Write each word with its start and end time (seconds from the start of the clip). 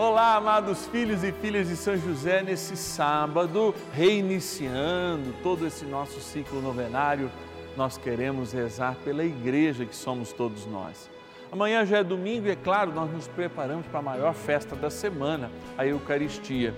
Olá, 0.00 0.36
amados 0.36 0.86
filhos 0.86 1.22
e 1.22 1.30
filhas 1.30 1.68
de 1.68 1.76
São 1.76 1.94
José, 1.94 2.42
nesse 2.42 2.74
sábado, 2.74 3.74
reiniciando 3.92 5.34
todo 5.42 5.66
esse 5.66 5.84
nosso 5.84 6.20
ciclo 6.20 6.62
novenário, 6.62 7.30
nós 7.76 7.98
queremos 7.98 8.50
rezar 8.50 8.96
pela 9.04 9.22
igreja 9.22 9.84
que 9.84 9.94
somos 9.94 10.32
todos 10.32 10.64
nós. 10.64 11.10
Amanhã 11.52 11.84
já 11.84 11.98
é 11.98 12.02
domingo 12.02 12.46
e, 12.46 12.50
é 12.50 12.56
claro, 12.56 12.94
nós 12.94 13.12
nos 13.12 13.28
preparamos 13.28 13.86
para 13.88 13.98
a 13.98 14.02
maior 14.02 14.32
festa 14.32 14.74
da 14.74 14.88
semana, 14.88 15.50
a 15.76 15.84
Eucaristia. 15.84 16.72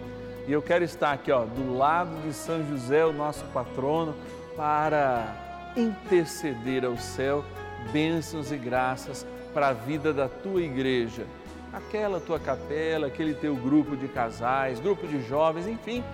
E 0.49 0.51
eu 0.51 0.61
quero 0.61 0.83
estar 0.83 1.13
aqui, 1.13 1.31
ó, 1.31 1.45
do 1.45 1.79
lado 1.79 2.21
de 2.23 2.33
São 2.33 2.69
José, 2.69 3.07
o 3.07 3.13
nosso 3.13 3.45
patrono, 3.55 4.17
para 4.57 5.73
interceder 5.77 6.85
ao 6.85 6.99
céu 6.99 7.45
bênçãos 7.93 8.51
e 8.51 8.57
graças 8.57 9.25
para 9.55 9.69
a 9.69 9.73
vida 9.73 10.13
da 10.13 10.29
tua 10.29 10.61
igreja 10.61 11.25
aquela 11.73 12.21
tua 12.21 12.39
capela, 12.39 13.07
aquele 13.07 13.35
teu 13.35 13.57
grupo 13.57 13.97
de 13.97 14.07
casais, 14.07 14.79
grupo 14.79 15.07
de 15.07 15.27
jovens, 15.27 15.67
enfim, 15.67 16.05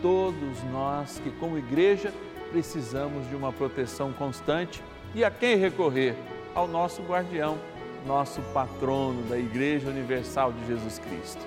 todos 0.00 0.62
nós 0.72 1.20
que, 1.22 1.30
como 1.32 1.58
igreja, 1.58 2.12
precisamos 2.50 3.28
de 3.28 3.36
uma 3.36 3.52
proteção 3.52 4.12
constante 4.12 4.82
e 5.14 5.24
a 5.24 5.30
quem 5.30 5.56
recorrer? 5.56 6.14
Ao 6.54 6.66
nosso 6.66 7.02
guardião, 7.02 7.58
nosso 8.06 8.40
patrono 8.52 9.22
da 9.22 9.38
Igreja 9.38 9.88
Universal 9.88 10.52
de 10.52 10.66
Jesus 10.66 10.98
Cristo. 10.98 11.40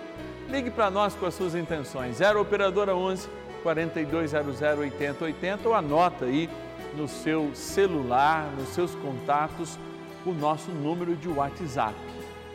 Ligue 0.49 0.71
para 0.71 0.89
nós 0.89 1.13
com 1.15 1.25
as 1.25 1.33
suas 1.33 1.53
intenções, 1.53 2.17
0 2.17 2.41
Operadora 2.41 2.95
11 2.95 3.27
4200 3.61 4.61
8080 4.61 5.67
ou 5.67 5.75
anota 5.75 6.25
aí 6.25 6.49
no 6.95 7.07
seu 7.07 7.51
celular, 7.53 8.49
nos 8.57 8.69
seus 8.69 8.95
contatos, 8.95 9.77
o 10.25 10.31
nosso 10.31 10.71
número 10.71 11.15
de 11.15 11.27
WhatsApp 11.27 11.95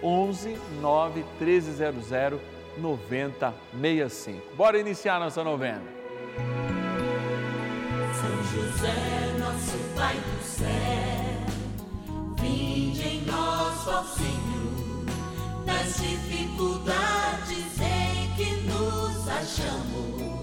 11 0.02 0.58
9 0.80 1.24
1300 1.38 2.40
9065. 2.78 4.54
Bora 4.56 4.78
iniciar 4.78 5.18
nossa 5.18 5.42
novena. 5.44 5.82
São 8.14 8.44
José, 8.52 9.36
nosso 9.38 9.78
Pai 9.96 10.14
do 10.14 10.42
céu, 10.42 10.68
vinde 12.40 13.08
em 13.08 13.22
nós, 13.22 13.86
ó 13.86 14.02
Senhor, 14.04 15.04
nas 15.66 15.96
dificuldades 15.96 17.80
em 17.80 18.34
que 18.36 18.50
nos 18.62 19.28
achamos. 19.28 20.40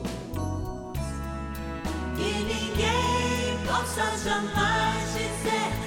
Que 2.16 2.31
ninguém 2.44 3.58
possa 3.66 4.18
jamais 4.24 5.14
dizer 5.14 5.87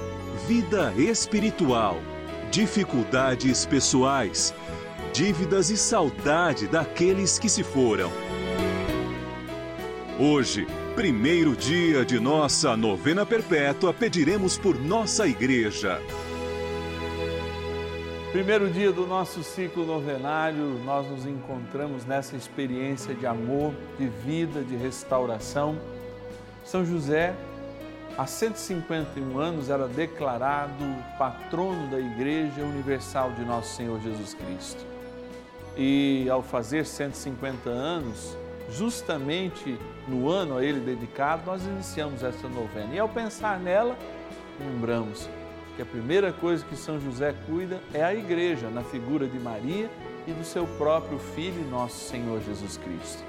vida 0.47 0.93
espiritual, 0.97 1.97
dificuldades 2.49 3.65
pessoais 3.65 4.53
dívidas 5.13 5.69
e 5.69 5.77
saudade 5.77 6.67
daqueles 6.67 7.37
que 7.37 7.49
se 7.49 7.63
foram. 7.63 8.09
Hoje, 10.17 10.65
primeiro 10.95 11.55
dia 11.55 12.05
de 12.05 12.19
nossa 12.19 12.77
novena 12.77 13.25
perpétua, 13.25 13.93
pediremos 13.93 14.57
por 14.57 14.79
nossa 14.79 15.27
igreja. 15.27 16.01
Primeiro 18.31 18.69
dia 18.69 18.93
do 18.93 19.05
nosso 19.05 19.43
ciclo 19.43 19.85
novenário, 19.85 20.79
nós 20.85 21.05
nos 21.09 21.25
encontramos 21.25 22.05
nessa 22.05 22.37
experiência 22.37 23.13
de 23.13 23.25
amor, 23.25 23.73
de 23.99 24.07
vida, 24.07 24.63
de 24.63 24.77
restauração. 24.77 25.77
São 26.63 26.85
José, 26.85 27.35
há 28.17 28.25
151 28.25 29.39
anos, 29.39 29.69
era 29.69 29.87
declarado 29.87 30.83
patrono 31.17 31.89
da 31.89 31.99
Igreja 31.99 32.61
Universal 32.61 33.31
de 33.31 33.43
Nosso 33.45 33.75
Senhor 33.75 33.99
Jesus 34.01 34.33
Cristo 34.33 34.91
e 35.77 36.29
ao 36.29 36.41
fazer 36.41 36.85
150 36.85 37.69
anos, 37.69 38.37
justamente 38.69 39.77
no 40.07 40.29
ano 40.29 40.57
a 40.57 40.63
ele 40.63 40.79
dedicado, 40.79 41.43
nós 41.45 41.63
iniciamos 41.65 42.23
essa 42.23 42.47
novena. 42.47 42.93
E 42.93 42.99
ao 42.99 43.09
pensar 43.09 43.59
nela, 43.59 43.97
lembramos 44.59 45.29
que 45.75 45.81
a 45.81 45.85
primeira 45.85 46.33
coisa 46.33 46.65
que 46.65 46.75
São 46.75 46.99
José 46.99 47.33
cuida 47.47 47.81
é 47.93 48.03
a 48.03 48.13
igreja, 48.13 48.69
na 48.69 48.83
figura 48.83 49.27
de 49.27 49.39
Maria 49.39 49.89
e 50.27 50.31
do 50.31 50.43
seu 50.43 50.67
próprio 50.77 51.17
Filho, 51.17 51.67
nosso 51.69 52.09
Senhor 52.09 52.41
Jesus 52.41 52.77
Cristo. 52.77 53.23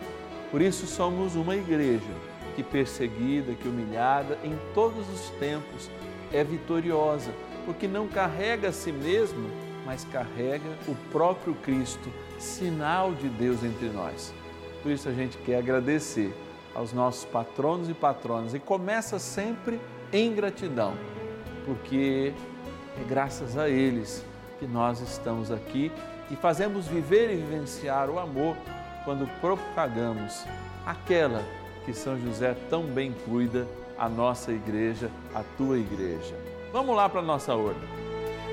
Por 0.51 0.61
isso 0.61 0.87
somos 0.87 1.37
uma 1.37 1.55
igreja 1.57 2.32
que 2.55 2.63
perseguida, 2.63 3.55
que 3.55 3.69
humilhada, 3.69 4.39
em 4.45 4.59
todos 4.75 5.09
os 5.09 5.31
tempos 5.39 5.91
é 6.33 6.43
vitoriosa, 6.43 7.33
porque 7.65 7.87
não 7.87 8.09
carrega 8.09 8.69
a 8.69 8.73
si 8.73 8.93
mesma, 8.93 9.49
mas 9.85 10.05
carrega 10.05 10.69
o 10.87 10.95
próprio 11.11 11.55
Cristo 11.57 12.13
sinal 12.39 13.13
de 13.15 13.29
Deus 13.29 13.63
entre 13.63 13.89
nós. 13.89 14.33
Por 14.83 14.91
isso 14.91 15.09
a 15.09 15.13
gente 15.13 15.39
quer 15.39 15.57
agradecer 15.57 16.35
aos 16.75 16.93
nossos 16.93 17.25
patronos 17.25 17.89
e 17.89 17.95
patronas 17.95 18.55
e 18.55 18.59
começa 18.59 19.19
sempre 19.19 19.81
em 20.13 20.35
gratidão, 20.35 20.95
porque 21.65 22.33
é 23.01 23.05
graças 23.05 23.57
a 23.57 23.69
eles 23.69 24.25
que 24.59 24.67
nós 24.67 25.01
estamos 25.01 25.51
aqui 25.51 25.91
e 26.31 26.37
fazemos 26.37 26.87
viver 26.87 27.33
e 27.33 27.37
vivenciar 27.37 28.09
o 28.11 28.19
amor 28.19 28.57
quando 29.05 29.27
propagamos 29.41 30.45
aquela 30.87 31.43
que 31.85 31.93
São 31.93 32.19
José 32.21 32.57
tão 32.69 32.85
bem 32.85 33.15
cuida, 33.25 33.67
a 33.99 34.09
nossa 34.09 34.53
igreja, 34.53 35.11
a 35.35 35.43
tua 35.57 35.79
igreja. 35.79 36.35
Vamos 36.73 36.97
lá 36.97 37.09
para 37.09 37.21
a 37.21 37.25
nossa 37.25 37.55
ordem 37.55 38.03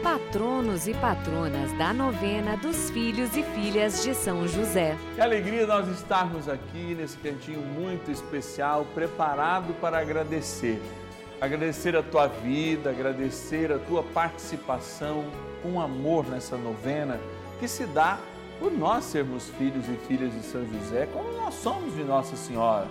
patronos 0.01 0.87
e 0.87 0.93
patronas 0.93 1.71
da 1.73 1.93
novena 1.93 2.55
dos 2.55 2.89
filhos 2.89 3.35
e 3.35 3.43
filhas 3.43 4.03
de 4.03 4.15
São 4.15 4.47
José. 4.47 4.97
Que 5.15 5.21
alegria 5.21 5.67
nós 5.67 5.87
estarmos 5.89 6.47
aqui 6.47 6.95
nesse 6.95 7.17
cantinho 7.17 7.61
muito 7.61 8.09
especial, 8.09 8.85
preparado 8.93 9.73
para 9.81 9.99
agradecer. 9.99 10.81
Agradecer 11.41 11.95
a 11.95 12.03
tua 12.03 12.27
vida, 12.27 12.89
agradecer 12.89 13.71
a 13.71 13.79
tua 13.79 14.03
participação 14.03 15.25
com 15.61 15.79
amor 15.79 16.25
nessa 16.27 16.57
novena 16.57 17.19
que 17.59 17.67
se 17.67 17.85
dá 17.85 18.19
por 18.59 18.71
nós 18.71 19.05
sermos 19.05 19.49
filhos 19.57 19.85
e 19.87 19.95
filhas 20.07 20.33
de 20.33 20.41
São 20.43 20.65
José, 20.65 21.07
como 21.13 21.31
nós 21.33 21.53
somos 21.55 21.95
de 21.95 22.03
Nossa 22.03 22.35
Senhora. 22.35 22.87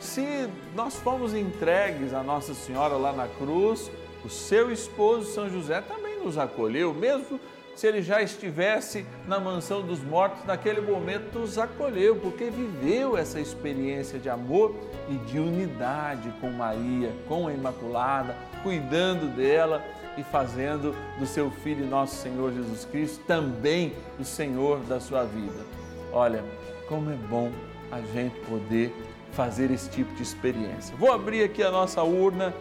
Se 0.00 0.48
nós 0.74 0.96
fomos 0.96 1.34
entregues 1.34 2.14
a 2.14 2.22
Nossa 2.22 2.54
Senhora 2.54 2.94
lá 2.94 3.12
na 3.12 3.28
cruz, 3.28 3.90
o 4.24 4.30
seu 4.30 4.72
esposo 4.72 5.30
São 5.30 5.48
José 5.48 5.82
também 5.82 6.18
nos 6.24 6.38
acolheu, 6.38 6.94
mesmo 6.94 7.38
se 7.76 7.86
ele 7.86 8.02
já 8.02 8.20
estivesse 8.20 9.06
na 9.26 9.38
mansão 9.38 9.82
dos 9.82 10.02
mortos, 10.02 10.44
naquele 10.44 10.80
momento 10.80 11.38
nos 11.38 11.58
acolheu, 11.58 12.16
porque 12.16 12.50
viveu 12.50 13.16
essa 13.16 13.40
experiência 13.40 14.18
de 14.18 14.28
amor 14.28 14.74
e 15.08 15.14
de 15.14 15.38
unidade 15.38 16.32
com 16.40 16.50
Maria, 16.50 17.12
com 17.28 17.46
a 17.46 17.52
Imaculada, 17.52 18.36
cuidando 18.62 19.34
dela 19.34 19.84
e 20.18 20.22
fazendo 20.22 20.94
do 21.18 21.26
seu 21.26 21.50
Filho, 21.50 21.86
nosso 21.86 22.16
Senhor 22.16 22.52
Jesus 22.52 22.84
Cristo, 22.84 23.22
também 23.26 23.94
o 24.18 24.24
Senhor 24.24 24.80
da 24.80 24.98
sua 24.98 25.24
vida. 25.24 25.64
Olha, 26.12 26.44
como 26.88 27.10
é 27.10 27.16
bom 27.16 27.50
a 27.90 28.00
gente 28.00 28.38
poder 28.40 28.92
fazer 29.32 29.70
esse 29.70 29.88
tipo 29.90 30.12
de 30.14 30.22
experiência. 30.22 30.94
Vou 30.96 31.12
abrir 31.12 31.42
aqui 31.42 31.62
a 31.62 31.70
nossa 31.70 32.02
urna 32.02 32.54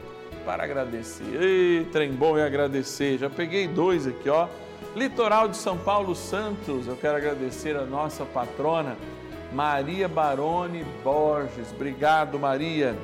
para 0.45 0.63
agradecer. 0.63 1.23
Ei, 1.39 1.85
trem 1.91 2.11
bom 2.11 2.37
é 2.37 2.43
agradecer. 2.43 3.17
Já 3.17 3.29
peguei 3.29 3.67
dois 3.67 4.07
aqui, 4.07 4.29
ó. 4.29 4.47
Litoral 4.95 5.47
de 5.47 5.57
São 5.57 5.77
Paulo 5.77 6.15
Santos, 6.15 6.87
eu 6.87 6.95
quero 6.95 7.17
agradecer 7.17 7.75
a 7.75 7.85
nossa 7.85 8.25
patrona, 8.25 8.97
Maria 9.53 10.07
Barone 10.07 10.83
Borges. 11.03 11.71
Obrigado, 11.71 12.39
Maria. 12.39 12.95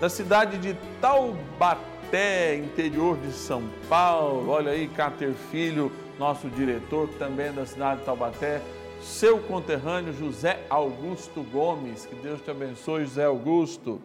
Da 0.00 0.08
cidade 0.08 0.58
de 0.58 0.76
Taubaté, 1.00 2.56
interior 2.56 3.16
de 3.18 3.32
São 3.32 3.62
Paulo. 3.88 4.50
Olha 4.50 4.72
aí, 4.72 4.88
Cáter 4.88 5.32
Filho, 5.50 5.92
nosso 6.18 6.48
diretor, 6.48 7.08
também 7.18 7.52
da 7.52 7.64
cidade 7.64 8.00
de 8.00 8.06
Taubaté. 8.06 8.60
Seu 9.00 9.38
conterrâneo 9.38 10.12
José 10.12 10.60
Augusto 10.68 11.42
Gomes. 11.42 12.06
Que 12.06 12.14
Deus 12.14 12.40
te 12.40 12.50
abençoe, 12.50 13.04
José 13.04 13.24
Augusto. 13.24 14.00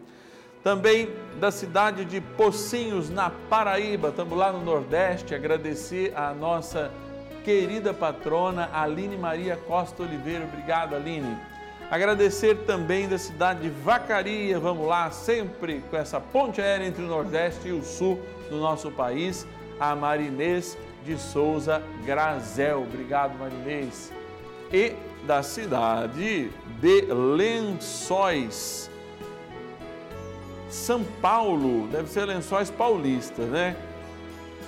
Também 0.62 1.10
da 1.38 1.50
cidade 1.50 2.04
de 2.04 2.20
Pocinhos, 2.20 3.08
na 3.08 3.30
Paraíba, 3.30 4.08
estamos 4.08 4.36
lá 4.36 4.50
no 4.50 4.64
Nordeste. 4.64 5.34
Agradecer 5.34 6.12
a 6.16 6.32
nossa 6.32 6.90
querida 7.44 7.94
patrona 7.94 8.68
Aline 8.72 9.16
Maria 9.16 9.56
Costa 9.56 10.02
Oliveira. 10.02 10.44
Obrigado, 10.44 10.96
Aline. 10.96 11.36
Agradecer 11.88 12.56
também 12.66 13.08
da 13.08 13.16
cidade 13.16 13.60
de 13.60 13.68
Vacaria, 13.68 14.58
vamos 14.58 14.88
lá, 14.88 15.08
sempre 15.12 15.84
com 15.88 15.96
essa 15.96 16.18
ponte 16.18 16.60
aérea 16.60 16.84
entre 16.84 17.04
o 17.04 17.06
Nordeste 17.06 17.68
e 17.68 17.72
o 17.72 17.84
Sul 17.84 18.20
do 18.50 18.56
nosso 18.56 18.90
país, 18.90 19.46
a 19.78 19.94
Marinês 19.94 20.76
de 21.04 21.16
Souza 21.16 21.80
Grazel. 22.04 22.82
Obrigado, 22.82 23.38
Marinês. 23.38 24.15
E 24.72 24.94
da 25.26 25.42
cidade 25.42 26.50
de 26.80 27.00
Lençóis, 27.12 28.90
São 30.68 31.02
Paulo, 31.20 31.86
deve 31.88 32.08
ser 32.08 32.24
Lençóis 32.24 32.70
Paulista, 32.70 33.42
né? 33.42 33.76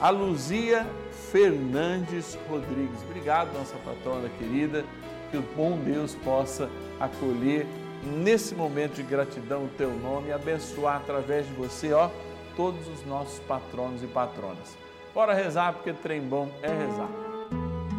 A 0.00 0.10
Luzia 0.10 0.86
Fernandes 1.32 2.38
Rodrigues. 2.48 3.02
Obrigado, 3.02 3.52
nossa 3.52 3.76
patrona 3.76 4.28
querida. 4.38 4.84
Que 5.30 5.36
o 5.36 5.44
bom 5.54 5.76
Deus 5.78 6.14
possa 6.24 6.70
acolher 6.98 7.66
nesse 8.02 8.54
momento 8.54 8.94
de 8.94 9.02
gratidão 9.02 9.64
o 9.64 9.68
teu 9.76 9.90
nome 9.90 10.28
e 10.28 10.32
abençoar 10.32 10.96
através 10.96 11.46
de 11.46 11.52
você, 11.52 11.92
ó, 11.92 12.08
todos 12.56 12.88
os 12.88 13.04
nossos 13.04 13.38
patronos 13.40 14.02
e 14.02 14.06
patronas. 14.06 14.76
Bora 15.14 15.34
rezar, 15.34 15.74
porque 15.74 15.92
trem 15.92 16.22
bom 16.22 16.48
é 16.62 16.68
rezar. 16.68 17.27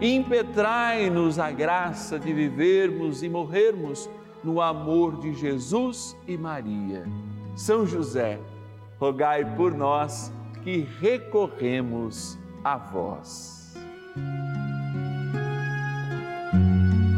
impetrai-nos 0.00 1.38
a 1.38 1.50
graça 1.50 2.18
de 2.18 2.32
vivermos 2.32 3.22
e 3.22 3.28
morrermos 3.28 4.08
no 4.42 4.60
amor 4.60 5.18
de 5.18 5.34
Jesus 5.34 6.16
e 6.26 6.36
Maria. 6.36 7.04
São 7.56 7.86
José, 7.86 8.38
rogai 8.98 9.44
por 9.56 9.74
nós 9.74 10.32
que 10.62 10.86
recorremos 11.00 12.38
a 12.62 12.76
vós. 12.76 13.74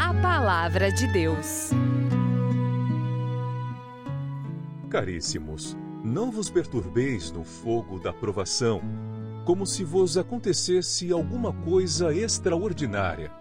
A 0.00 0.14
Palavra 0.22 0.92
de 0.92 1.06
Deus. 1.12 1.70
Caríssimos, 4.88 5.76
não 6.02 6.30
vos 6.30 6.48
perturbeis 6.48 7.30
no 7.30 7.44
fogo 7.44 7.98
da 7.98 8.12
provação, 8.12 8.80
como 9.48 9.64
se 9.64 9.82
vos 9.82 10.18
acontecesse 10.18 11.10
alguma 11.10 11.54
coisa 11.54 12.14
extraordinária. 12.14 13.32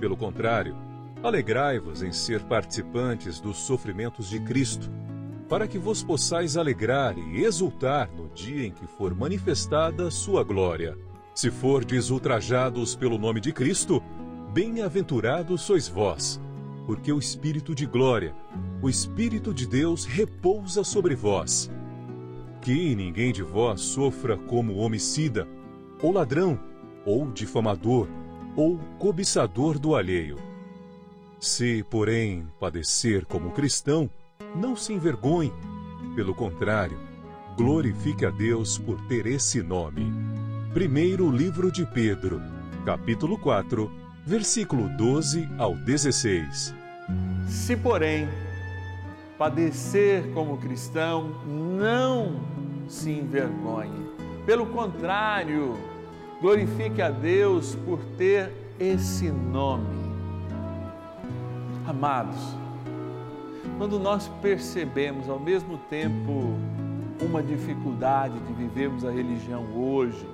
Pelo 0.00 0.16
contrário, 0.16 0.74
alegrai-vos 1.22 2.02
em 2.02 2.10
ser 2.10 2.42
participantes 2.44 3.38
dos 3.38 3.58
sofrimentos 3.58 4.30
de 4.30 4.40
Cristo, 4.40 4.90
para 5.50 5.68
que 5.68 5.76
vos 5.76 6.02
possais 6.02 6.56
alegrar 6.56 7.18
e 7.18 7.44
exultar 7.44 8.10
no 8.16 8.30
dia 8.30 8.66
em 8.66 8.70
que 8.70 8.86
for 8.86 9.14
manifestada 9.14 10.10
sua 10.10 10.42
glória. 10.42 10.96
Se 11.34 11.50
fordes 11.50 12.08
ultrajados 12.08 12.96
pelo 12.96 13.18
nome 13.18 13.38
de 13.38 13.52
Cristo, 13.52 14.02
bem-aventurados 14.54 15.60
sois 15.60 15.86
vós, 15.86 16.40
porque 16.86 17.12
o 17.12 17.18
Espírito 17.18 17.74
de 17.74 17.84
glória, 17.84 18.34
o 18.80 18.88
Espírito 18.88 19.52
de 19.52 19.66
Deus 19.66 20.06
repousa 20.06 20.82
sobre 20.82 21.14
vós 21.14 21.70
que 22.62 22.94
ninguém 22.94 23.32
de 23.32 23.42
vós 23.42 23.80
sofra 23.80 24.36
como 24.36 24.76
homicida, 24.76 25.48
ou 26.00 26.12
ladrão, 26.12 26.58
ou 27.04 27.30
difamador, 27.30 28.06
ou 28.56 28.78
cobiçador 28.98 29.78
do 29.78 29.96
alheio. 29.96 30.36
Se, 31.40 31.84
porém, 31.90 32.46
padecer 32.60 33.26
como 33.26 33.50
cristão, 33.50 34.08
não 34.54 34.76
se 34.76 34.92
envergonhe. 34.92 35.52
Pelo 36.14 36.34
contrário, 36.34 36.98
glorifique 37.56 38.24
a 38.24 38.30
Deus 38.30 38.78
por 38.78 39.00
ter 39.08 39.26
esse 39.26 39.60
nome. 39.60 40.06
Primeiro 40.72 41.30
livro 41.30 41.70
de 41.72 41.84
Pedro, 41.84 42.40
capítulo 42.86 43.36
4, 43.38 43.90
versículo 44.24 44.88
12 44.96 45.48
ao 45.58 45.74
16. 45.74 46.72
Se, 47.48 47.76
porém, 47.76 48.28
padecer 49.42 50.30
como 50.34 50.56
cristão, 50.56 51.32
não 51.44 52.42
se 52.86 53.10
envergonhe. 53.10 54.08
Pelo 54.46 54.66
contrário, 54.66 55.76
glorifique 56.40 57.02
a 57.02 57.10
Deus 57.10 57.74
por 57.84 57.98
ter 58.16 58.52
esse 58.78 59.32
nome. 59.32 60.12
Amados, 61.84 62.38
quando 63.78 63.98
nós 63.98 64.28
percebemos 64.40 65.28
ao 65.28 65.40
mesmo 65.40 65.76
tempo 65.90 66.56
uma 67.20 67.42
dificuldade 67.42 68.38
de 68.38 68.52
vivermos 68.52 69.04
a 69.04 69.10
religião 69.10 69.64
hoje, 69.74 70.24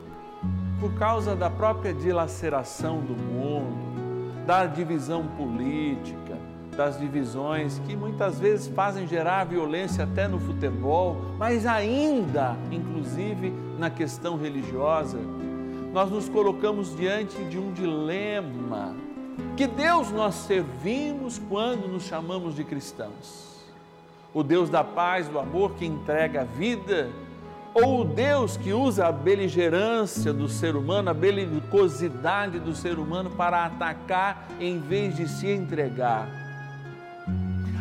por 0.79 0.93
causa 0.99 1.35
da 1.35 1.49
própria 1.49 1.95
dilaceração 1.95 3.01
do 3.01 3.17
mundo, 3.17 4.45
da 4.47 4.67
divisão 4.67 5.27
política, 5.29 6.38
das 6.79 6.97
divisões 6.97 7.81
que 7.89 7.97
muitas 7.97 8.39
vezes 8.39 8.69
fazem 8.69 9.05
gerar 9.05 9.43
violência 9.43 10.05
até 10.05 10.29
no 10.29 10.39
futebol, 10.39 11.17
mas 11.37 11.67
ainda, 11.67 12.57
inclusive, 12.71 13.53
na 13.77 13.91
questão 13.91 14.39
religiosa, 14.39 15.19
nós 15.93 16.09
nos 16.09 16.29
colocamos 16.29 16.97
diante 16.97 17.37
de 17.47 17.59
um 17.59 17.73
dilema. 17.73 18.95
Que 19.57 19.67
Deus 19.67 20.13
nós 20.13 20.37
servimos 20.37 21.43
quando 21.49 21.89
nos 21.89 22.05
chamamos 22.05 22.55
de 22.55 22.63
cristãos? 22.63 23.59
O 24.33 24.45
Deus 24.45 24.71
da 24.71 24.85
paz, 24.85 25.27
do 25.27 25.41
amor 25.41 25.73
que 25.73 25.85
entrega 25.85 26.43
a 26.43 26.45
vida 26.45 27.11
ou 27.75 28.03
o 28.03 28.05
Deus 28.05 28.57
que 28.57 28.73
usa 28.73 29.09
a 29.09 29.13
beligerância 29.13 30.33
do 30.33 30.49
ser 30.49 30.77
humano, 30.77 31.11
a 31.11 31.15
belicosidade 31.15 32.61
do 32.61 32.73
ser 32.73 33.01
humano 33.01 33.31
para 33.31 33.65
atacar 33.65 34.47
em 34.61 34.79
vez 34.79 35.17
de 35.17 35.29
se 35.29 35.49
entregar. 35.49 36.48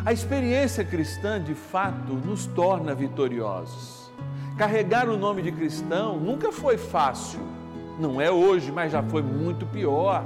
A 0.04 0.12
experiência 0.12 0.84
cristã, 0.84 1.42
de 1.42 1.54
fato, 1.54 2.12
nos 2.12 2.46
torna 2.46 2.94
vitoriosos. 2.94 4.10
Carregar 4.56 5.08
o 5.08 5.16
nome 5.16 5.42
de 5.42 5.52
cristão 5.52 6.18
nunca 6.18 6.52
foi 6.52 6.76
fácil. 6.76 7.40
Não 7.98 8.20
é 8.20 8.30
hoje, 8.30 8.70
mas 8.70 8.92
já 8.92 9.02
foi 9.02 9.22
muito 9.22 9.66
pior. 9.66 10.24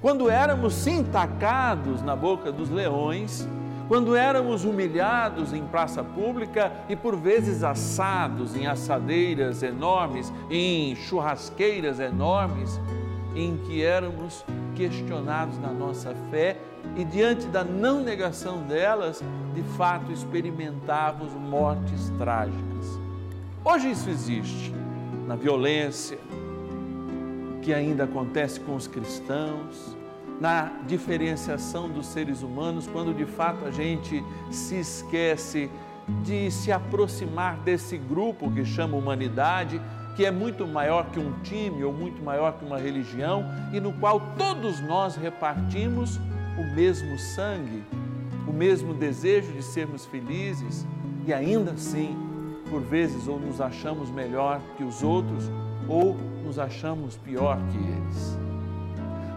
Quando 0.00 0.30
éramos 0.30 0.74
sim 0.74 1.02
tacados 1.02 2.02
na 2.02 2.14
boca 2.14 2.52
dos 2.52 2.70
leões, 2.70 3.48
quando 3.88 4.16
éramos 4.16 4.64
humilhados 4.64 5.52
em 5.52 5.64
praça 5.66 6.02
pública 6.02 6.72
e 6.88 6.96
por 6.96 7.16
vezes 7.16 7.62
assados 7.62 8.56
em 8.56 8.66
assadeiras 8.66 9.62
enormes, 9.62 10.32
em 10.50 10.94
churrasqueiras 10.94 12.00
enormes, 12.00 12.80
em 13.34 13.56
que 13.56 13.82
éramos 13.82 14.44
questionados 14.74 15.58
na 15.58 15.70
nossa 15.70 16.14
fé 16.30 16.56
e 16.96 17.04
diante 17.04 17.46
da 17.46 17.64
não 17.64 18.02
negação 18.02 18.62
delas, 18.62 19.22
de 19.54 19.62
fato 19.76 20.12
experimentávamos 20.12 21.32
mortes 21.32 22.10
trágicas. 22.18 23.00
Hoje 23.64 23.90
isso 23.90 24.10
existe 24.10 24.72
na 25.26 25.36
violência 25.36 26.18
que 27.62 27.72
ainda 27.72 28.04
acontece 28.04 28.60
com 28.60 28.76
os 28.76 28.86
cristãos, 28.86 29.96
na 30.40 30.70
diferenciação 30.86 31.88
dos 31.88 32.06
seres 32.06 32.42
humanos, 32.42 32.86
quando 32.86 33.14
de 33.14 33.24
fato 33.24 33.64
a 33.64 33.70
gente 33.70 34.22
se 34.50 34.78
esquece 34.80 35.70
de 36.22 36.50
se 36.50 36.70
aproximar 36.70 37.56
desse 37.58 37.96
grupo 37.96 38.50
que 38.50 38.64
chama 38.64 38.96
humanidade, 38.96 39.80
que 40.14 40.24
é 40.24 40.30
muito 40.30 40.66
maior 40.66 41.06
que 41.06 41.18
um 41.18 41.32
time 41.42 41.82
ou 41.82 41.92
muito 41.92 42.22
maior 42.22 42.52
que 42.52 42.64
uma 42.64 42.78
religião 42.78 43.44
e 43.72 43.80
no 43.80 43.92
qual 43.94 44.20
todos 44.36 44.80
nós 44.80 45.16
repartimos 45.16 46.20
o 46.58 46.64
mesmo 46.74 47.18
sangue, 47.18 47.82
o 48.46 48.52
mesmo 48.52 48.94
desejo 48.94 49.52
de 49.52 49.62
sermos 49.62 50.04
felizes 50.06 50.86
e 51.26 51.32
ainda 51.32 51.72
assim, 51.72 52.16
por 52.70 52.80
vezes, 52.80 53.26
ou 53.26 53.38
nos 53.38 53.60
achamos 53.60 54.10
melhor 54.10 54.60
que 54.76 54.84
os 54.84 55.02
outros 55.02 55.50
ou 55.88 56.16
nos 56.44 56.58
achamos 56.58 57.16
pior 57.16 57.58
que 57.70 57.78
eles. 57.78 58.38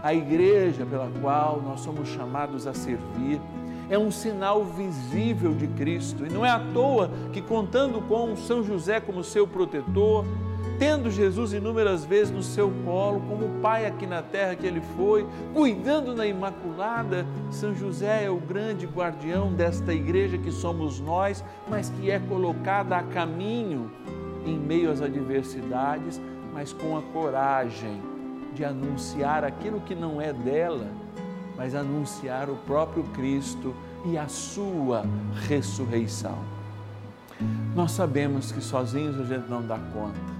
A 0.04 0.14
igreja 0.14 0.86
pela 0.86 1.10
qual 1.22 1.62
nós 1.62 1.82
somos 1.82 2.08
chamados 2.10 2.68
a 2.68 2.74
servir 2.74 3.42
é 3.90 3.98
um 3.98 4.12
sinal 4.12 4.64
visível 4.64 5.54
de 5.54 5.68
Cristo 5.68 6.26
e 6.26 6.30
não 6.30 6.46
é 6.46 6.50
à 6.50 6.60
toa 6.74 7.10
que, 7.32 7.42
contando 7.42 8.02
com 8.02 8.36
São 8.36 8.64
José 8.64 9.00
como 9.00 9.24
seu 9.24 9.48
protetor, 9.48 10.26
tendo 10.80 11.10
Jesus 11.10 11.54
inúmeras 11.54 12.06
vezes 12.06 12.32
no 12.32 12.44
seu 12.44 12.72
colo, 12.86 13.22
como 13.28 13.60
pai 13.62 13.86
aqui 13.86 14.06
na 14.06 14.22
terra 14.22 14.56
que 14.56 14.66
ele 14.66 14.82
foi, 14.96 15.28
cuidando 15.54 16.16
na 16.16 16.26
Imaculada, 16.26 17.26
São 17.50 17.74
José 17.74 18.26
é 18.26 18.30
o 18.30 18.38
grande 18.38 18.86
guardião 18.86 19.52
desta 19.54 19.94
igreja 19.94 20.38
que 20.38 20.52
somos 20.52 21.00
nós, 21.00 21.44
mas 21.68 21.90
que 21.90 22.12
é 22.12 22.20
colocada 22.20 22.98
a 22.98 23.04
caminho 23.04 23.92
em 24.46 24.58
meio 24.58 24.92
às 24.92 25.02
adversidades, 25.02 26.22
mas 26.54 26.72
com 26.72 26.98
a 26.98 27.02
coragem 27.02 28.02
de 28.54 28.64
anunciar 28.64 29.44
aquilo 29.44 29.82
que 29.82 29.96
não 29.96 30.22
é 30.22 30.32
dela, 30.32 30.88
mas 31.56 31.74
anunciar 31.74 32.50
o 32.50 32.56
próprio 32.56 33.04
Cristo 33.16 33.76
e 34.06 34.18
a 34.18 34.28
sua 34.28 35.06
ressurreição. 35.48 36.38
Nós 37.76 37.92
sabemos 37.92 38.52
que 38.52 38.62
sozinhos 38.62 39.20
a 39.20 39.24
gente 39.24 39.50
não 39.50 39.66
dá 39.66 39.78
conta. 39.78 40.37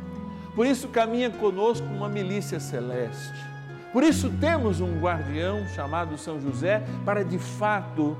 Por 0.58 0.66
isso 0.66 0.88
caminha 0.88 1.30
conosco 1.30 1.86
uma 1.86 2.10
milícia 2.10 2.60
celeste. 2.60 3.46
Por 3.94 4.02
isso 4.02 4.28
temos 4.42 4.82
um 4.82 5.00
guardião 5.00 5.68
chamado 5.68 6.18
São 6.18 6.42
José 6.42 6.84
para 7.06 7.24
de 7.24 7.38
fato 7.38 8.18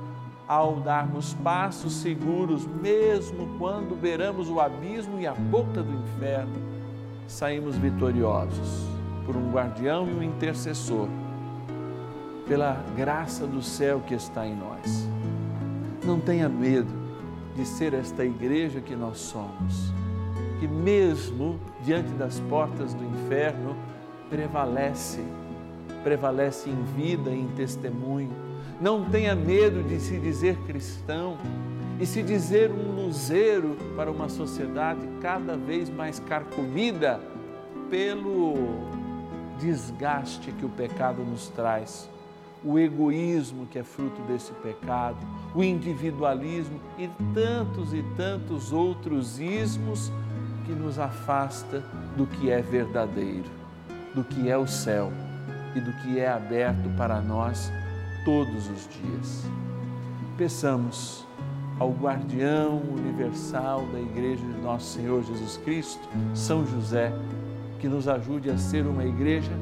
ao 0.48 0.76
darmos 0.76 1.34
passos 1.34 1.94
seguros, 1.94 2.68
mesmo 2.68 3.58
quando 3.58 4.00
beiramos 4.00 4.52
o 4.52 4.60
abismo 4.60 5.20
e 5.20 5.26
a 5.26 5.34
boca 5.34 5.82
do 5.82 5.92
inferno, 5.92 6.54
saímos 7.28 7.76
vitoriosos 7.76 8.86
por 9.26 9.36
um 9.36 9.50
guardião 9.50 10.08
e 10.08 10.14
um 10.14 10.22
intercessor, 10.22 11.10
pela 12.48 12.86
graça 12.96 13.48
do 13.48 13.64
céu 13.64 14.00
que 14.06 14.14
está 14.14 14.46
em 14.46 14.56
nós. 14.56 15.10
Não 16.06 16.20
tenha 16.20 16.48
medo 16.48 16.94
de 17.56 17.66
ser 17.66 17.96
esta 17.96 18.24
igreja 18.24 18.80
que 18.80 18.96
nós 18.96 19.18
somos, 19.18 19.92
que 20.60 20.68
mesmo 20.68 21.60
diante 21.84 22.10
das 22.12 22.40
portas 22.42 22.94
do 22.94 23.04
inferno 23.04 23.76
prevalece, 24.30 25.24
prevalece 26.04 26.70
em 26.70 26.84
vida 26.96 27.30
e 27.30 27.40
em 27.40 27.48
testemunho. 27.50 28.32
Não 28.80 29.06
tenha 29.06 29.36
medo 29.36 29.84
de 29.84 30.00
se 30.00 30.20
dizer 30.20 30.58
cristão 30.66 31.38
e 32.00 32.06
se 32.06 32.22
dizer 32.22 32.72
um 32.72 33.06
luzeiro 33.06 33.76
para 33.96 34.12
uma 34.12 34.30
sociedade 34.30 35.02
cada 35.22 35.58
vez 35.58 35.90
mais 35.90 36.20
carcomida 36.20 37.20
pelo 37.90 38.56
desgaste 39.60 40.52
que 40.52 40.66
o 40.66 40.70
pecado 40.70 41.24
nos 41.24 41.50
traz, 41.50 42.08
o 42.64 42.78
egoísmo 42.78 43.66
que 43.66 43.80
é 43.80 43.84
fruto 43.84 44.22
desse 44.24 44.52
pecado, 44.54 45.18
o 45.56 45.64
individualismo 45.64 46.80
e 46.98 47.10
tantos 47.34 47.94
e 47.94 48.04
tantos 48.16 48.72
outros 48.72 49.40
ismos 49.40 50.12
que 50.68 50.74
nos 50.74 51.00
afasta 51.00 51.82
do 52.18 52.28
que 52.28 52.52
é 52.52 52.62
verdadeiro, 52.62 53.50
do 54.14 54.22
que 54.22 54.50
é 54.50 54.58
o 54.58 54.68
céu 54.68 55.14
e 55.74 55.80
do 55.80 55.94
que 55.94 56.20
é 56.20 56.28
aberto 56.28 56.90
para 56.98 57.22
nós 57.22 57.72
todos 58.26 58.70
os 58.70 58.90
dias. 58.90 59.46
Peçamos 60.38 61.26
ao 61.80 61.92
guardião 61.92 62.82
universal 62.82 63.86
da 63.94 64.00
Igreja 64.00 64.46
de 64.46 64.62
Nosso 64.62 64.98
Senhor 64.98 65.24
Jesus 65.24 65.58
Cristo, 65.58 66.06
São 66.34 66.66
José, 66.66 67.14
que 67.80 67.88
nos 67.88 68.08
ajude 68.08 68.50
a 68.50 68.58
ser 68.58 68.86
uma 68.86 69.06
igreja 69.06 69.54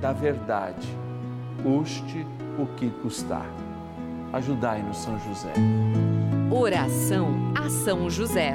da 0.00 0.12
verdade, 0.12 0.86
custe 1.62 2.24
o 2.58 2.66
que 2.76 2.88
custar. 3.02 3.50
Ajudai-nos, 4.32 4.98
São 4.98 5.18
José. 5.18 5.52
Oração 6.50 7.52
a 7.56 7.68
São 7.68 8.08
José. 8.08 8.54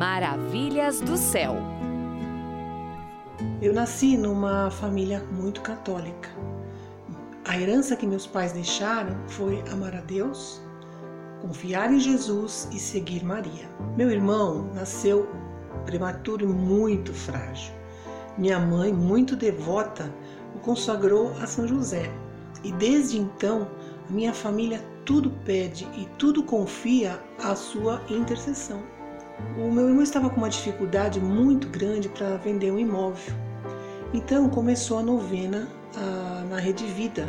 Maravilhas 0.00 0.98
do 1.02 1.14
céu. 1.14 1.56
Eu 3.60 3.74
nasci 3.74 4.16
numa 4.16 4.70
família 4.70 5.22
muito 5.30 5.60
católica. 5.60 6.30
A 7.46 7.58
herança 7.58 7.94
que 7.94 8.06
meus 8.06 8.26
pais 8.26 8.52
deixaram 8.52 9.14
foi 9.28 9.62
amar 9.70 9.94
a 9.94 10.00
Deus 10.00 10.62
confiar 11.42 11.92
em 11.92 12.00
Jesus 12.00 12.66
e 12.72 12.78
seguir 12.78 13.22
Maria. 13.22 13.68
Meu 13.94 14.10
irmão 14.10 14.72
nasceu 14.72 15.28
prematuro 15.84 16.46
e 16.46 16.48
muito 16.48 17.12
frágil. 17.12 17.74
Minha 18.38 18.58
mãe, 18.58 18.94
muito 18.94 19.36
devota, 19.36 20.10
o 20.56 20.60
consagrou 20.60 21.30
a 21.42 21.46
São 21.46 21.68
José. 21.68 22.10
E 22.64 22.72
desde 22.72 23.18
então, 23.18 23.68
a 24.08 24.10
minha 24.10 24.32
família 24.32 24.82
tudo 25.04 25.30
pede 25.44 25.86
e 25.94 26.06
tudo 26.16 26.42
confia 26.42 27.22
à 27.38 27.54
sua 27.54 28.00
intercessão. 28.08 28.82
O 29.58 29.70
meu 29.70 29.88
irmão 29.88 30.02
estava 30.02 30.30
com 30.30 30.36
uma 30.36 30.48
dificuldade 30.48 31.20
muito 31.20 31.68
grande 31.68 32.08
para 32.08 32.36
vender 32.36 32.70
um 32.70 32.78
imóvel. 32.78 33.34
Então 34.12 34.48
começou 34.48 34.98
a 34.98 35.02
novena 35.02 35.68
a, 35.96 36.44
na 36.48 36.58
Rede 36.58 36.84
Vida. 36.86 37.28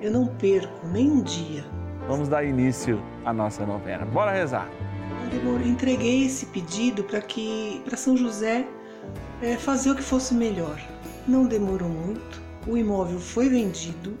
Eu 0.00 0.10
não 0.10 0.26
perco 0.26 0.86
nem 0.88 1.10
um 1.10 1.22
dia 1.22 1.64
Vamos 2.06 2.28
dar 2.28 2.44
início 2.44 3.02
à 3.24 3.32
nossa 3.32 3.64
novena. 3.64 4.04
Bora 4.04 4.30
rezar. 4.30 4.68
Eu 5.32 5.60
entreguei 5.66 6.26
esse 6.26 6.46
pedido 6.46 7.02
para 7.02 7.20
que 7.22 7.80
para 7.82 7.96
São 7.96 8.14
José 8.14 8.66
é, 9.40 9.56
fazer 9.56 9.90
o 9.90 9.94
que 9.94 10.02
fosse 10.02 10.34
melhor. 10.34 10.78
Não 11.26 11.46
demorou 11.46 11.88
muito. 11.88 12.42
O 12.66 12.76
imóvel 12.76 13.18
foi 13.18 13.48
vendido 13.48 14.18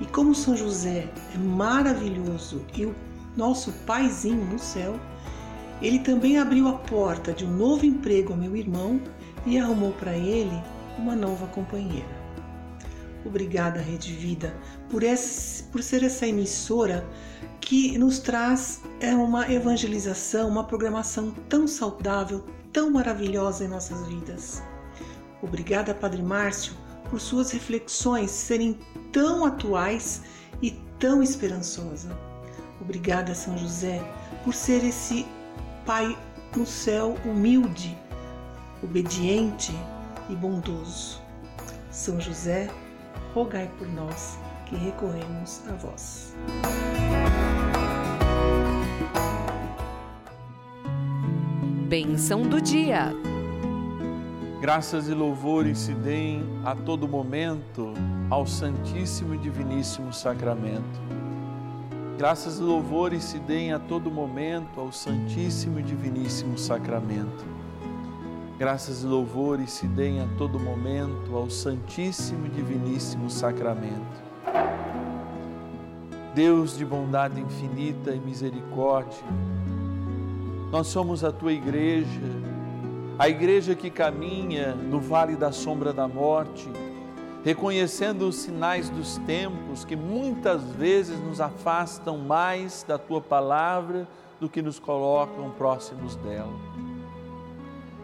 e 0.00 0.06
como 0.06 0.34
São 0.36 0.56
José 0.56 1.08
é 1.34 1.38
maravilhoso 1.38 2.64
e 2.76 2.86
o 2.86 2.94
nosso 3.36 3.72
paizinho 3.86 4.44
no 4.44 4.58
céu, 4.58 4.94
ele 5.80 5.98
também 5.98 6.38
abriu 6.38 6.68
a 6.68 6.74
porta 6.74 7.32
de 7.32 7.44
um 7.44 7.50
novo 7.50 7.86
emprego 7.86 8.32
ao 8.32 8.38
meu 8.38 8.54
irmão 8.56 9.00
e 9.46 9.58
arrumou 9.58 9.92
para 9.92 10.16
ele 10.16 10.62
uma 10.98 11.16
nova 11.16 11.46
companheira. 11.46 12.20
Obrigada, 13.24 13.80
Rede 13.80 14.12
Vida, 14.14 14.54
por, 14.88 15.02
esse, 15.02 15.64
por 15.64 15.82
ser 15.82 16.02
essa 16.02 16.26
emissora 16.26 17.06
que 17.60 17.98
nos 17.98 18.18
traz 18.18 18.82
é 18.98 19.14
uma 19.14 19.50
evangelização, 19.50 20.48
uma 20.48 20.64
programação 20.64 21.30
tão 21.48 21.66
saudável, 21.66 22.44
tão 22.72 22.90
maravilhosa 22.90 23.64
em 23.64 23.68
nossas 23.68 24.06
vidas. 24.06 24.62
Obrigada, 25.42 25.94
Padre 25.94 26.22
Márcio, 26.22 26.74
por 27.10 27.20
suas 27.20 27.50
reflexões 27.50 28.30
serem 28.30 28.78
tão 29.12 29.44
atuais 29.44 30.22
e 30.62 30.70
tão 30.98 31.22
esperançosa. 31.22 32.16
Obrigada, 32.80 33.34
São 33.34 33.56
José, 33.58 34.02
por 34.44 34.54
ser 34.54 34.82
esse 34.84 35.26
Pai 35.90 36.16
no 36.56 36.64
céu 36.64 37.16
humilde, 37.24 37.98
obediente 38.80 39.74
e 40.28 40.36
bondoso. 40.36 41.20
São 41.90 42.20
José, 42.20 42.70
rogai 43.34 43.68
por 43.76 43.88
nós 43.88 44.38
que 44.66 44.76
recorremos 44.76 45.60
a 45.68 45.72
vós. 45.72 46.36
Bênção 51.88 52.42
do 52.42 52.60
dia. 52.60 53.12
Graças 54.60 55.08
e 55.08 55.12
louvores 55.12 55.76
se 55.76 55.92
deem 55.92 56.44
a 56.64 56.76
todo 56.76 57.08
momento 57.08 57.94
ao 58.30 58.46
Santíssimo 58.46 59.34
e 59.34 59.38
Diviníssimo 59.38 60.12
Sacramento. 60.12 61.19
Graças 62.20 62.58
e 62.58 62.62
louvores 62.62 63.24
se 63.24 63.38
deem 63.38 63.72
a 63.72 63.78
todo 63.78 64.10
momento 64.10 64.78
ao 64.78 64.92
Santíssimo 64.92 65.80
e 65.80 65.82
Diviníssimo 65.82 66.58
Sacramento 66.58 67.46
Graças 68.58 69.02
e 69.02 69.06
louvores 69.06 69.70
se 69.70 69.86
deem 69.86 70.20
a 70.20 70.26
todo 70.36 70.60
momento 70.60 71.34
ao 71.34 71.48
Santíssimo 71.48 72.44
e 72.44 72.50
Diviníssimo 72.50 73.30
Sacramento. 73.30 74.22
Deus 76.34 76.76
de 76.76 76.84
bondade 76.84 77.40
infinita 77.40 78.10
e 78.10 78.20
misericórdia, 78.20 79.24
nós 80.70 80.88
somos 80.88 81.24
a 81.24 81.32
tua 81.32 81.54
igreja, 81.54 82.20
a 83.18 83.30
igreja 83.30 83.74
que 83.74 83.88
caminha 83.88 84.74
no 84.74 85.00
vale 85.00 85.36
da 85.36 85.52
sombra 85.52 85.90
da 85.90 86.06
morte, 86.06 86.68
reconhecendo 87.44 88.28
os 88.28 88.36
sinais 88.36 88.90
dos 88.90 89.16
tempos 89.18 89.84
que 89.84 89.96
muitas 89.96 90.62
vezes 90.72 91.18
nos 91.20 91.40
afastam 91.40 92.18
mais 92.18 92.84
da 92.86 92.98
tua 92.98 93.20
palavra 93.20 94.06
do 94.38 94.48
que 94.48 94.60
nos 94.60 94.78
colocam 94.78 95.50
próximos 95.50 96.16
dela. 96.16 96.52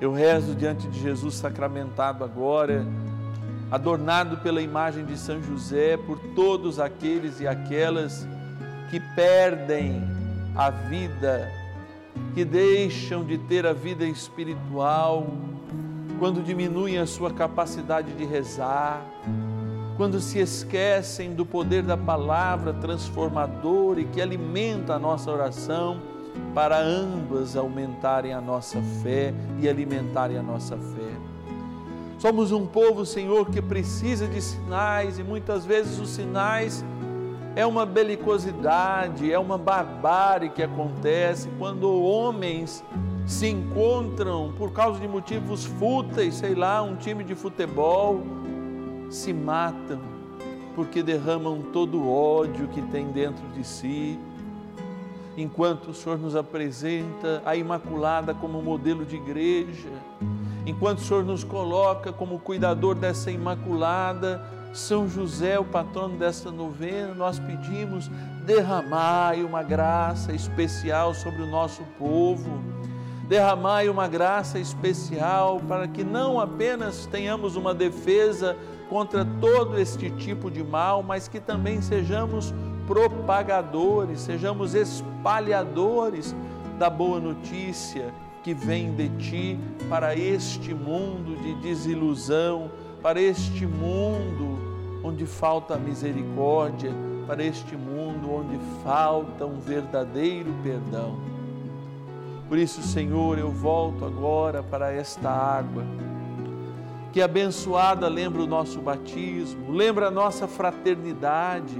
Eu 0.00 0.12
rezo 0.12 0.54
diante 0.54 0.86
de 0.88 1.00
Jesus 1.00 1.34
sacramentado 1.34 2.22
agora, 2.22 2.86
adornado 3.70 4.38
pela 4.38 4.60
imagem 4.60 5.04
de 5.04 5.18
São 5.18 5.42
José, 5.42 5.96
por 5.96 6.18
todos 6.34 6.78
aqueles 6.78 7.40
e 7.40 7.48
aquelas 7.48 8.26
que 8.90 9.00
perdem 9.14 10.02
a 10.54 10.70
vida, 10.70 11.50
que 12.34 12.44
deixam 12.44 13.24
de 13.24 13.38
ter 13.38 13.66
a 13.66 13.72
vida 13.72 14.04
espiritual, 14.04 15.26
quando 16.18 16.42
diminuem 16.42 16.98
a 16.98 17.06
sua 17.06 17.30
capacidade 17.30 18.12
de 18.12 18.24
rezar, 18.24 19.04
quando 19.96 20.20
se 20.20 20.38
esquecem 20.38 21.34
do 21.34 21.44
poder 21.44 21.82
da 21.82 21.96
palavra 21.96 22.72
transformadora 22.74 24.00
e 24.00 24.04
que 24.04 24.20
alimenta 24.20 24.94
a 24.94 24.98
nossa 24.98 25.30
oração 25.30 26.00
para 26.54 26.78
ambas 26.78 27.56
aumentarem 27.56 28.32
a 28.32 28.40
nossa 28.40 28.80
fé 29.02 29.32
e 29.60 29.68
alimentarem 29.68 30.36
a 30.36 30.42
nossa 30.42 30.76
fé. 30.76 31.12
Somos 32.18 32.50
um 32.50 32.66
povo, 32.66 33.04
Senhor, 33.04 33.50
que 33.50 33.60
precisa 33.60 34.26
de 34.26 34.40
sinais 34.40 35.18
e 35.18 35.22
muitas 35.22 35.64
vezes 35.64 35.98
os 35.98 36.10
sinais 36.10 36.84
é 37.54 37.64
uma 37.64 37.86
belicosidade, 37.86 39.32
é 39.32 39.38
uma 39.38 39.56
barbárie 39.56 40.50
que 40.50 40.62
acontece 40.62 41.48
quando 41.58 41.90
homens 41.90 42.84
se 43.26 43.48
encontram 43.48 44.54
por 44.56 44.72
causa 44.72 45.00
de 45.00 45.08
motivos 45.08 45.64
fúteis, 45.64 46.36
sei 46.36 46.54
lá, 46.54 46.80
um 46.82 46.96
time 46.96 47.24
de 47.24 47.34
futebol, 47.34 48.22
se 49.10 49.32
matam 49.32 50.16
porque 50.76 51.02
derramam 51.02 51.62
todo 51.72 51.98
o 51.98 52.12
ódio 52.12 52.68
que 52.68 52.82
tem 52.82 53.10
dentro 53.10 53.48
de 53.48 53.64
si. 53.64 54.20
Enquanto 55.34 55.88
o 55.88 55.94
Senhor 55.94 56.18
nos 56.18 56.36
apresenta 56.36 57.42
a 57.46 57.56
Imaculada 57.56 58.34
como 58.34 58.62
modelo 58.62 59.04
de 59.04 59.16
igreja, 59.16 59.88
enquanto 60.66 60.98
o 60.98 61.02
Senhor 61.02 61.24
nos 61.24 61.42
coloca 61.42 62.12
como 62.12 62.38
cuidador 62.38 62.94
dessa 62.94 63.30
Imaculada, 63.30 64.44
São 64.74 65.08
José, 65.08 65.58
o 65.58 65.64
patrono 65.64 66.18
desta 66.18 66.50
novena, 66.50 67.14
nós 67.14 67.38
pedimos, 67.38 68.10
derramai 68.44 69.42
uma 69.42 69.62
graça 69.62 70.34
especial 70.34 71.14
sobre 71.14 71.42
o 71.42 71.50
nosso 71.50 71.82
povo, 71.98 72.62
derramai 73.28 73.88
uma 73.88 74.06
graça 74.06 74.58
especial 74.58 75.60
para 75.66 75.88
que 75.88 76.04
não 76.04 76.38
apenas 76.38 77.06
tenhamos 77.06 77.56
uma 77.56 77.74
defesa 77.74 78.56
contra 78.88 79.24
todo 79.40 79.78
este 79.78 80.10
tipo 80.10 80.50
de 80.50 80.62
mal, 80.62 81.02
mas 81.02 81.26
que 81.26 81.40
também 81.40 81.82
sejamos 81.82 82.54
propagadores, 82.86 84.20
sejamos 84.20 84.74
espalhadores 84.74 86.34
da 86.78 86.88
boa 86.88 87.18
notícia 87.18 88.14
que 88.44 88.54
vem 88.54 88.94
de 88.94 89.08
ti 89.16 89.58
para 89.88 90.14
este 90.14 90.72
mundo 90.72 91.36
de 91.42 91.54
desilusão, 91.56 92.70
para 93.02 93.20
este 93.20 93.66
mundo 93.66 94.56
onde 95.02 95.26
falta 95.26 95.76
misericórdia, 95.76 96.92
para 97.26 97.42
este 97.42 97.76
mundo 97.76 98.32
onde 98.32 98.56
falta 98.84 99.44
um 99.44 99.58
verdadeiro 99.58 100.54
perdão. 100.62 101.35
Por 102.48 102.58
isso, 102.58 102.80
Senhor, 102.82 103.38
eu 103.38 103.50
volto 103.50 104.04
agora 104.04 104.62
para 104.62 104.92
esta 104.92 105.28
água. 105.28 105.84
Que 107.12 107.20
abençoada 107.20 108.08
lembra 108.08 108.42
o 108.42 108.46
nosso 108.46 108.80
batismo, 108.80 109.72
lembra 109.72 110.08
a 110.08 110.10
nossa 110.10 110.46
fraternidade, 110.46 111.76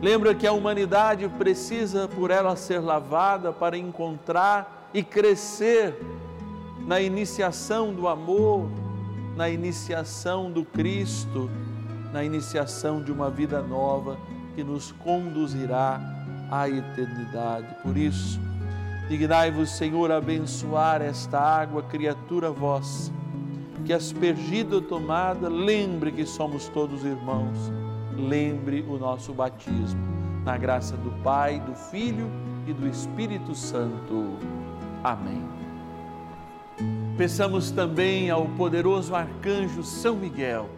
lembra 0.00 0.34
que 0.34 0.46
a 0.46 0.52
humanidade 0.52 1.28
precisa 1.30 2.06
por 2.06 2.30
ela 2.30 2.54
ser 2.56 2.78
lavada 2.78 3.52
para 3.52 3.76
encontrar 3.76 4.90
e 4.92 5.02
crescer 5.02 5.98
na 6.86 7.00
iniciação 7.00 7.92
do 7.92 8.06
amor, 8.06 8.68
na 9.36 9.48
iniciação 9.48 10.52
do 10.52 10.64
Cristo, 10.64 11.50
na 12.12 12.22
iniciação 12.22 13.02
de 13.02 13.10
uma 13.10 13.30
vida 13.30 13.62
nova 13.62 14.18
que 14.54 14.62
nos 14.62 14.92
conduzirá 14.92 16.00
à 16.50 16.68
eternidade. 16.68 17.76
Por 17.82 17.96
isso, 17.96 18.40
dignai-vos, 19.10 19.70
Senhor, 19.70 20.12
abençoar 20.12 21.02
esta 21.02 21.36
água, 21.36 21.82
criatura 21.82 22.52
vossa, 22.52 23.12
que 23.84 23.92
aspergida 23.92 24.76
ou 24.76 24.80
tomada, 24.80 25.48
lembre 25.48 26.12
que 26.12 26.24
somos 26.24 26.68
todos 26.68 27.04
irmãos, 27.04 27.72
lembre 28.16 28.86
o 28.88 28.96
nosso 28.96 29.32
batismo, 29.32 30.00
na 30.44 30.56
graça 30.56 30.96
do 30.96 31.10
Pai, 31.24 31.58
do 31.58 31.74
Filho 31.74 32.30
e 32.68 32.72
do 32.72 32.86
Espírito 32.86 33.52
Santo. 33.52 34.36
Amém. 35.02 35.42
Peçamos 37.18 37.72
também 37.72 38.30
ao 38.30 38.46
poderoso 38.50 39.12
arcanjo 39.12 39.82
São 39.82 40.14
Miguel 40.14 40.70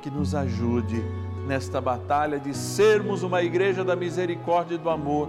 que 0.00 0.08
nos 0.08 0.32
ajude 0.32 1.02
nesta 1.44 1.80
batalha 1.80 2.38
de 2.38 2.54
sermos 2.54 3.24
uma 3.24 3.42
igreja 3.42 3.82
da 3.82 3.96
misericórdia 3.96 4.76
e 4.76 4.78
do 4.78 4.88
amor 4.88 5.28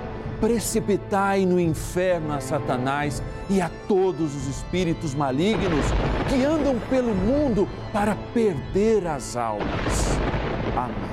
precipitai 0.41 1.45
no 1.45 1.59
inferno 1.59 2.33
a 2.33 2.41
Satanás 2.41 3.21
e 3.47 3.61
a 3.61 3.69
todos 3.87 4.35
os 4.35 4.47
espíritos 4.47 5.13
malignos 5.13 5.85
que 6.27 6.43
andam 6.43 6.79
pelo 6.89 7.13
mundo 7.13 7.69
para 7.93 8.15
perder 8.33 9.05
as 9.05 9.37
almas. 9.37 10.17
Amém. 10.75 11.11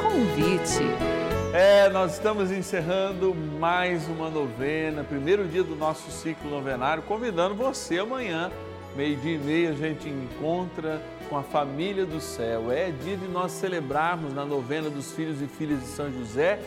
Convite. 0.00 0.84
É, 1.52 1.88
nós 1.88 2.12
estamos 2.12 2.52
encerrando 2.52 3.34
mais 3.34 4.06
uma 4.06 4.30
novena, 4.30 5.02
primeiro 5.02 5.48
dia 5.48 5.64
do 5.64 5.74
nosso 5.74 6.10
ciclo 6.10 6.48
novenário, 6.48 7.02
convidando 7.02 7.54
você 7.54 7.98
amanhã, 7.98 8.52
meio-dia 8.94 9.34
e 9.34 9.38
meia, 9.38 9.70
a 9.70 9.72
gente 9.72 10.08
encontra 10.08 11.02
com 11.28 11.36
a 11.36 11.42
família 11.42 12.06
do 12.06 12.20
céu. 12.20 12.70
É 12.70 12.90
dia 12.90 13.16
de 13.16 13.28
nós 13.28 13.52
celebrarmos 13.52 14.32
na 14.32 14.44
novena 14.44 14.88
dos 14.88 15.12
filhos 15.12 15.42
e 15.42 15.46
filhas 15.46 15.80
de 15.80 15.86
São 15.86 16.12
José 16.12 16.58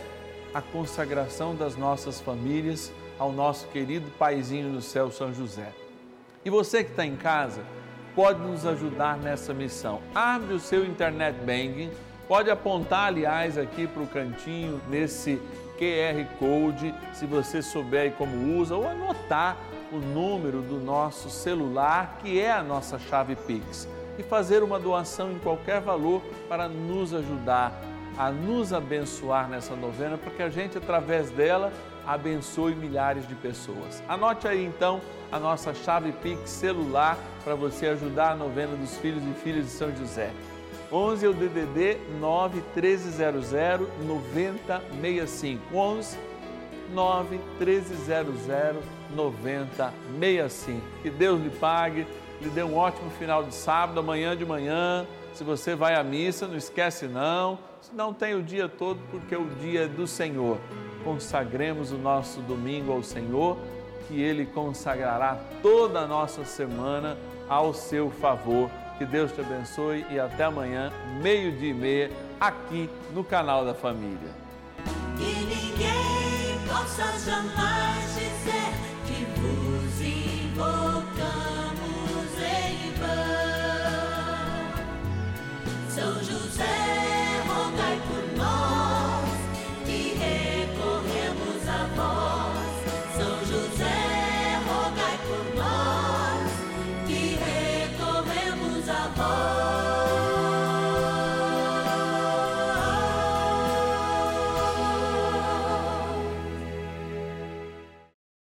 a 0.53 0.61
consagração 0.61 1.55
das 1.55 1.75
nossas 1.75 2.19
famílias 2.19 2.91
ao 3.17 3.31
nosso 3.31 3.67
querido 3.67 4.09
paizinho 4.19 4.71
do 4.71 4.81
céu, 4.81 5.11
São 5.11 5.33
José. 5.33 5.71
E 6.43 6.49
você 6.49 6.83
que 6.83 6.91
está 6.91 7.05
em 7.05 7.15
casa, 7.15 7.61
pode 8.15 8.39
nos 8.39 8.65
ajudar 8.65 9.17
nessa 9.17 9.53
missão. 9.53 10.01
Abre 10.13 10.53
o 10.53 10.59
seu 10.59 10.85
internet 10.85 11.37
banking 11.39 11.89
Pode 12.31 12.49
apontar, 12.49 13.07
aliás, 13.07 13.57
aqui 13.57 13.85
para 13.85 14.03
o 14.03 14.07
cantinho, 14.07 14.79
nesse 14.87 15.37
QR 15.77 16.25
Code, 16.39 16.95
se 17.11 17.25
você 17.25 17.61
souber 17.61 18.13
como 18.13 18.57
usa, 18.57 18.73
ou 18.73 18.87
anotar 18.87 19.57
o 19.91 19.97
número 19.97 20.61
do 20.61 20.79
nosso 20.79 21.29
celular, 21.29 22.19
que 22.23 22.39
é 22.39 22.49
a 22.49 22.63
nossa 22.63 22.97
chave 22.97 23.35
Pix, 23.35 23.85
e 24.21 24.23
fazer 24.23 24.63
uma 24.63 24.79
doação 24.79 25.31
em 25.31 25.39
qualquer 25.39 25.81
valor 25.81 26.21
para 26.47 26.69
nos 26.69 27.13
ajudar 27.13 27.73
a 28.17 28.31
nos 28.31 28.71
abençoar 28.71 29.49
nessa 29.49 29.75
novena, 29.75 30.17
porque 30.17 30.43
a 30.43 30.49
gente, 30.49 30.77
através 30.77 31.29
dela, 31.31 31.71
abençoe 32.05 32.75
milhares 32.75 33.27
de 33.27 33.35
pessoas. 33.35 34.03
Anote 34.07 34.47
aí 34.47 34.63
então 34.63 35.01
a 35.31 35.39
nossa 35.39 35.73
chave 35.73 36.11
Pix 36.11 36.49
celular 36.49 37.17
para 37.43 37.55
você 37.55 37.87
ajudar 37.87 38.31
a 38.31 38.35
novena 38.35 38.75
dos 38.75 38.97
filhos 38.97 39.23
e 39.23 39.33
filhas 39.41 39.65
de 39.65 39.71
São 39.71 39.95
José. 39.95 40.31
11 40.91 41.25
é 41.25 41.29
o 41.29 41.33
DDD 41.33 41.97
9 42.19 42.61
1300 42.75 43.51
9065. 44.05 45.75
11 45.75 46.17
9 46.93 47.39
1300 47.59 48.83
9065. 49.15 50.81
Que 51.01 51.09
Deus 51.09 51.41
lhe 51.41 51.49
pague, 51.49 52.05
lhe 52.41 52.49
dê 52.49 52.63
um 52.63 52.75
ótimo 52.75 53.09
final 53.11 53.43
de 53.43 53.53
sábado, 53.53 53.99
amanhã 53.99 54.35
de 54.35 54.45
manhã. 54.45 55.05
Se 55.33 55.43
você 55.43 55.75
vai 55.75 55.95
à 55.95 56.03
missa, 56.03 56.47
não 56.47 56.57
esquece 56.57 57.07
não. 57.07 57.59
Se 57.81 57.95
não 57.95 58.13
tem 58.13 58.35
o 58.35 58.43
dia 58.43 58.67
todo, 58.67 58.99
porque 59.09 59.35
o 59.35 59.47
dia 59.61 59.83
é 59.83 59.87
do 59.87 60.05
Senhor. 60.05 60.57
Consagremos 61.03 61.91
o 61.91 61.97
nosso 61.97 62.41
domingo 62.41 62.91
ao 62.91 63.01
Senhor, 63.01 63.57
que 64.07 64.21
Ele 64.21 64.45
consagrará 64.45 65.39
toda 65.61 65.99
a 65.99 66.07
nossa 66.07 66.43
semana 66.43 67.17
ao 67.47 67.73
seu 67.73 68.09
favor 68.09 68.69
que 69.01 69.05
Deus 69.05 69.31
te 69.31 69.41
abençoe 69.41 70.05
e 70.11 70.19
até 70.19 70.43
amanhã, 70.43 70.91
meio-dia 71.23 71.71
e 71.71 71.73
meia, 71.73 72.11
aqui 72.39 72.87
no 73.15 73.23
canal 73.23 73.65
da 73.65 73.73
Família. 73.73 74.29